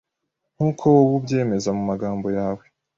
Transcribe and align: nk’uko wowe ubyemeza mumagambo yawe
nk’uko 0.55 0.83
wowe 0.93 1.11
ubyemeza 1.19 1.69
mumagambo 1.77 2.27
yawe 2.37 2.63